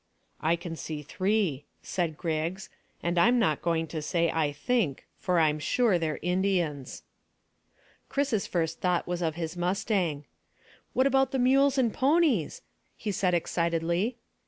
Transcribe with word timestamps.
"I 0.41 0.55
can 0.55 0.75
see 0.75 1.03
three," 1.03 1.65
said 1.83 2.17
Griggs, 2.17 2.69
"and 3.03 3.19
I'm 3.19 3.37
not 3.37 3.61
going 3.61 3.85
to 3.89 4.01
say 4.01 4.31
I 4.31 4.51
think, 4.51 5.05
for 5.19 5.39
I'm 5.39 5.59
sure 5.59 5.99
they're 5.99 6.17
Indians." 6.23 7.03
Chris's 8.09 8.47
first 8.47 8.79
thought 8.81 9.05
was 9.05 9.21
of 9.21 9.35
his 9.35 9.55
mustang. 9.55 10.25
"What 10.93 11.05
about 11.05 11.29
the 11.29 11.37
mules 11.37 11.77
and 11.77 11.93
ponies?" 11.93 12.63
he 12.97 13.11
said 13.11 13.35
excitedly. 13.35 14.17